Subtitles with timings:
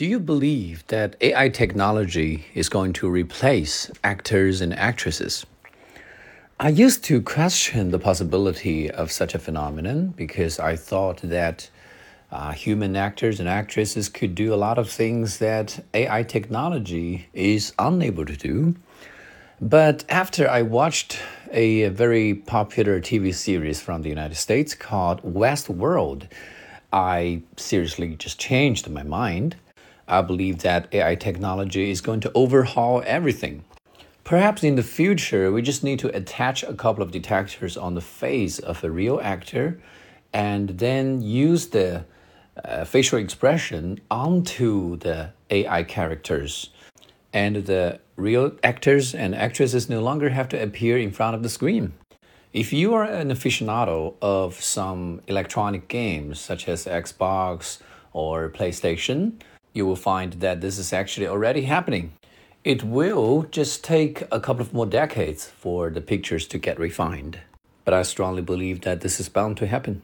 [0.00, 5.44] Do you believe that AI technology is going to replace actors and actresses?
[6.58, 11.68] I used to question the possibility of such a phenomenon because I thought that
[12.32, 17.74] uh, human actors and actresses could do a lot of things that AI technology is
[17.78, 18.76] unable to do.
[19.60, 21.18] But after I watched
[21.52, 26.26] a very popular TV series from the United States called Westworld,
[26.90, 29.56] I seriously just changed my mind.
[30.10, 33.64] I believe that AI technology is going to overhaul everything.
[34.24, 38.00] Perhaps in the future, we just need to attach a couple of detectors on the
[38.00, 39.80] face of a real actor
[40.32, 42.04] and then use the
[42.64, 46.70] uh, facial expression onto the AI characters.
[47.32, 51.48] And the real actors and actresses no longer have to appear in front of the
[51.48, 51.92] screen.
[52.52, 57.78] If you are an aficionado of some electronic games such as Xbox
[58.12, 59.34] or PlayStation,
[59.72, 62.12] you will find that this is actually already happening.
[62.64, 67.40] It will just take a couple of more decades for the pictures to get refined.
[67.84, 70.02] But I strongly believe that this is bound to happen.